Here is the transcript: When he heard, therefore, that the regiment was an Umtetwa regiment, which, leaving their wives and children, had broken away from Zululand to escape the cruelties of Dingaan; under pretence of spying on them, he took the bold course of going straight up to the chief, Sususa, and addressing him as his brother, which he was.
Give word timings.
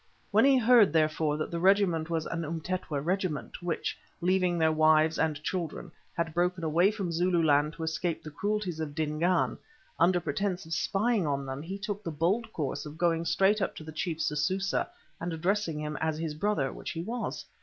When 0.31 0.45
he 0.45 0.57
heard, 0.57 0.91
therefore, 0.91 1.37
that 1.37 1.51
the 1.51 1.59
regiment 1.59 2.09
was 2.09 2.25
an 2.25 2.41
Umtetwa 2.41 3.05
regiment, 3.05 3.61
which, 3.61 3.95
leaving 4.19 4.57
their 4.57 4.71
wives 4.71 5.19
and 5.19 5.39
children, 5.43 5.91
had 6.17 6.33
broken 6.33 6.63
away 6.63 6.89
from 6.89 7.11
Zululand 7.11 7.73
to 7.73 7.83
escape 7.83 8.23
the 8.23 8.31
cruelties 8.31 8.79
of 8.79 8.95
Dingaan; 8.95 9.59
under 9.99 10.19
pretence 10.19 10.65
of 10.65 10.73
spying 10.73 11.27
on 11.27 11.45
them, 11.45 11.61
he 11.61 11.77
took 11.77 12.01
the 12.03 12.09
bold 12.09 12.51
course 12.51 12.83
of 12.87 12.97
going 12.97 13.25
straight 13.25 13.61
up 13.61 13.75
to 13.75 13.83
the 13.83 13.91
chief, 13.91 14.17
Sususa, 14.17 14.87
and 15.19 15.33
addressing 15.33 15.79
him 15.79 15.95
as 16.01 16.17
his 16.17 16.33
brother, 16.33 16.73
which 16.73 16.89
he 16.89 17.03
was. 17.03 17.45